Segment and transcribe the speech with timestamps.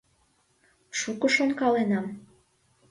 [0.99, 2.05] Шуко шонкаленам.